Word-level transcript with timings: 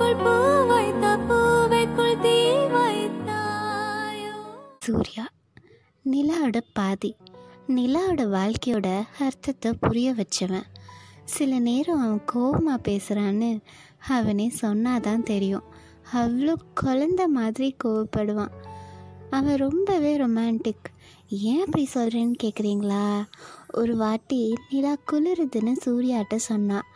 பூவைக்குள் 0.00 1.24
பூ 1.28 1.38
சூர்யா 4.84 5.24
நிலாவோட 6.12 6.58
பாதி 6.72 7.16
நிலாவோட 7.76 8.22
வாழ்க்கையோட 8.36 8.88
அர்த்தத்தை 9.20 9.72
புரிய 9.80 10.12
வச்சவன். 10.12 10.68
சில 11.24 11.58
நேரம் 11.58 12.00
அவன் 12.00 12.22
கோபமாக 12.24 12.84
பேசுகிறான்னு 12.88 13.50
அவனே 14.08 14.52
சொன்னாதான் 14.62 15.22
தெரியும். 15.22 15.66
அவ்வளோ 16.14 16.54
குழந்த 16.80 17.26
மாதிரி 17.26 17.76
கோவப்படுவான். 17.84 18.54
அவன் 19.30 19.56
ரொம்பவே 19.56 20.18
ரொமான்டிக் 20.18 20.88
ஏன் 21.28 21.64
அப்படி 21.64 21.88
சொல்கிறேன்னு 21.94 22.34
கேட்குறீங்களா 22.42 23.06
ஒரு 23.72 23.96
வாட்டி 23.96 24.54
நிலா 24.70 24.94
குளிருதுன்னு 25.12 25.74
சூர்யாட்ட 25.84 26.36
சொன்னான். 26.36 26.86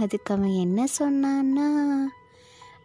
அதுக்கு 0.00 0.34
அவன் 0.34 0.54
என்ன 0.66 0.86
சொன்னான்னா 0.86 1.68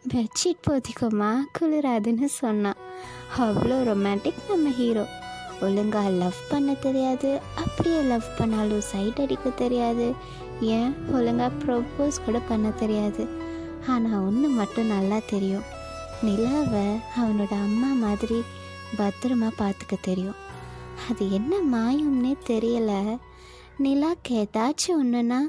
பெட்ஷீட் 0.05 0.65
போத்திக்கோமா 0.67 1.29
குளிராதுன்னு 1.57 2.25
சொன்னான். 2.25 2.77
அவ்வளோ 3.37 3.77
ரொமான்டிக் 3.89 4.39
நம்ம 4.49 4.69
ஹீரோ 4.69 5.03
ஒழுங்காக 5.61 6.09
லவ் 6.09 6.39
பண்ண 6.49 6.73
தெரியாது. 6.73 7.39
அப்படியே 7.55 7.99
லவ் 8.01 8.23
பண்ணாலும் 8.37 8.81
சைட் 8.81 9.19
அடிக்க 9.19 9.49
தெரியாது. 9.49 10.13
ஏன்? 10.61 10.93
ஒழுங்காக 11.11 11.51
ப்ரொப்போஸ் 11.63 12.19
கூட 12.25 12.39
பண்ண 12.39 12.69
தெரியாது. 12.69 13.27
ஆனால் 13.87 14.23
ஒன்று 14.25 14.47
மட்டும் 14.49 14.85
நல்லா 14.85 15.19
தெரியும். 15.25 15.67
நிலாவை 16.21 16.85
அவனோட 17.15 17.51
அம்மா 17.51 17.87
மாதிரி 18.05 18.43
பத்திரமா 18.97 19.51
பார்த்துக்க 19.59 19.97
தெரியும். 20.01 20.39
அது 21.09 21.31
என்ன 21.31 21.55
மாயம்னே 21.75 22.33
தெரியலை. 22.47 23.17
நிலாக்கு 23.83 24.31
ஏதாச்சும் 24.31 24.99
ஒன்றுனா 25.01 25.41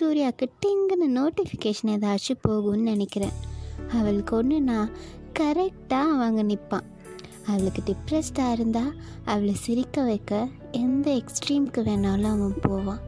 சூர்யாவுக்கு 0.00 0.48
டிங்குன்னு 0.62 1.08
நோட்டிஃபிகேஷன் 1.20 1.94
ஏதாச்சும் 1.96 2.44
போகும்னு 2.48 2.90
நினைக்கிறேன். 2.92 3.48
அவளுக்கு 3.98 4.42
ஒன்றுனா 4.42 4.78
கரெக்டாக 5.38 6.16
அவங்க 6.16 6.42
நிற்பான் 6.42 6.88
அவளுக்கு 7.46 7.82
டிப்ரெஸ்டாக 7.86 8.52
இருந்தால் 8.52 8.92
அவளை 9.24 9.54
சிரிக்க 9.54 10.02
வைக்க 10.02 10.48
எந்த 10.70 11.10
எக்ஸ்ட்ரீம்க்கு 11.10 11.80
வேணாலும் 11.80 12.32
அவன் 12.34 12.54
போவான். 12.60 13.00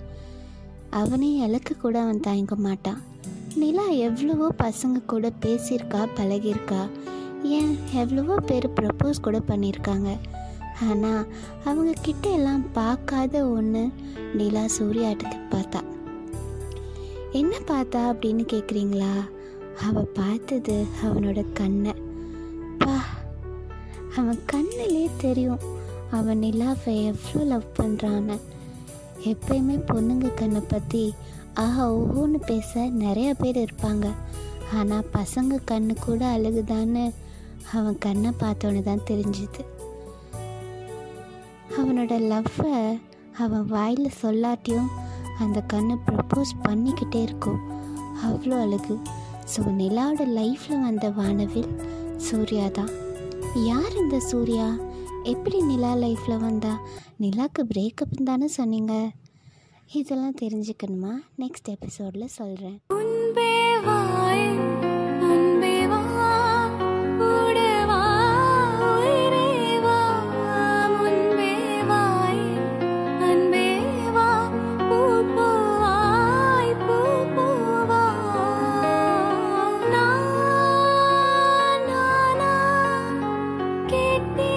அவனே 0.91 1.37
இலக்கு 1.37 1.77
கூட 1.77 2.01
அவன் 2.01 2.21
தயங்க 2.21 2.55
மாட்டான். 2.55 3.01
நிலா 3.55 3.87
எவ்வளவோ 3.87 4.49
பசங்க 4.59 5.05
கூட 5.07 5.33
பேசியிருக்கா 5.43 6.01
பழகியிருக்கா. 6.17 6.81
ஏன்? 7.43 7.79
எவ்வளவோ 7.93 8.35
பேர் 8.35 8.69
ப்ரப்போஸ் 8.81 9.21
கூட 9.23 9.39
பண்ணியிருக்காங்க. 9.39 10.11
ஆனால் 10.83 11.27
அவங்க 11.65 11.93
கிட்ட 12.03 12.29
எல்லாம் 12.29 12.73
பார்க்காத 12.73 13.47
ஒன்று 13.47 13.91
நிலா 14.35 14.65
சூர்யாட்டுக்கு 14.79 15.39
பார்த்தா. 15.51 15.81
என்ன 17.33 17.57
பார்த்தா 17.67 18.01
அப்படின்னு 18.13 18.45
கேட்குறீங்களா 18.53 19.13
அவ 19.81 20.03
பார்த்தது 20.03 20.85
அவனோட 21.05 21.41
கண்ணை. 21.53 21.93
பா 22.79 22.97
அவன் 24.17 24.41
கண்ணிலே 24.47 25.09
தெரியும் 25.17 25.63
அவன் 26.11 26.39
நிலாவை 26.39 27.05
எவ்வளோ 27.05 27.45
லவ் 27.45 27.69
பண்ணுறான்னு 27.81 28.37
எப்பயுமே 29.25 29.77
பொண்ணுங்க 29.91 30.35
கண்ணை 30.35 30.61
பற்றி 30.69 31.15
ஆஹா 31.55 31.85
ஓஹோன்னு 31.93 32.41
பேச 32.47 32.87
நிறைய 33.05 33.35
பேர் 33.35 33.57
இருப்பாங்க. 33.57 34.07
ஆனால் 34.75 35.09
பசங்க 35.13 35.59
கண்ணு 35.71 35.95
கூட 36.01 36.27
அழுகுதான்னு 36.37 37.13
அவன் 37.73 37.99
கண்ணை 37.99 38.31
பார்த்தோன்னு 38.39 38.83
தான் 38.83 39.07
தெரிஞ்சுது. 39.11 39.63
அவனோட 41.79 42.15
லவ்வை 42.33 43.01
அவன் 43.39 43.67
வாயில் 43.67 44.17
சொல்லாட்டியும் 44.23 44.91
அந்த 45.39 45.63
கண்ணு 45.73 45.95
ப்ரப்போஸ் 46.09 46.53
பண்ணிக்கிட்டே 46.63 47.23
இருக்கும். 47.23 47.61
அவ்வளோ 48.27 48.57
அழகு. 48.61 49.01
ஸோ 49.53 49.61
நிலாவோட 49.61 50.23
லைஃப்பில் 50.27 50.81
வந்த 50.81 51.11
வானவில் 51.11 51.73
சூர்யா 52.17 52.69
தான். 52.69 52.91
யார் 53.55 53.97
இந்த 53.97 54.21
சூர்யா? 54.21 54.79
எப்படி 55.23 55.63
நிலா 55.63 55.95
லைஃப்பில் 55.95 56.41
வந்தா? 56.41 56.81
நிலாவுக்கு 57.21 57.65
பிரேக்கப் 57.75 58.25
தானே 58.25 58.49
சொன்னீங்க. 58.49 59.11
இதெல்லாம் 59.93 60.41
தெரிஞ்சுக்கணுமா? 60.43 61.13
நெக்ஸ்ட் 61.39 61.69
எபிசோடில் 61.69 62.35
சொல்கிறேன் 62.39 62.81
need 84.03 84.37
me. 84.37 84.52